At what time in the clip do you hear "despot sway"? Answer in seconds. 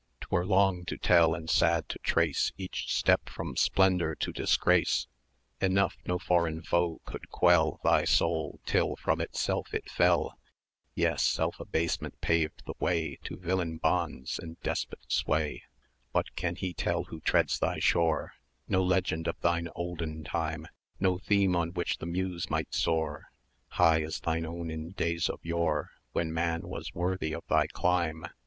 14.61-15.65